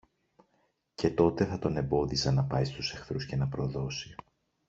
[0.95, 4.15] Και τότε θα τον εμπόδιζα να πάει στους εχθρούς και να προδώσει.